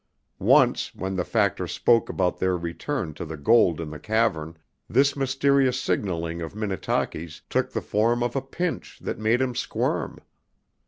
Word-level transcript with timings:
Once, 0.39 0.95
when 0.95 1.15
the 1.15 1.23
factor 1.23 1.67
spoke 1.67 2.09
about 2.09 2.39
their 2.39 2.57
return 2.57 3.13
to 3.13 3.23
the 3.23 3.37
gold 3.37 3.79
in 3.79 3.91
the 3.91 3.99
cavern, 3.99 4.57
this 4.89 5.15
mysterious 5.15 5.79
signaling 5.79 6.41
of 6.41 6.55
Minnetaki's 6.55 7.43
took 7.51 7.69
the 7.69 7.81
form 7.83 8.23
of 8.23 8.35
a 8.35 8.41
pinch 8.41 8.97
that 9.03 9.19
made 9.19 9.41
him 9.43 9.53
squirm. 9.53 10.19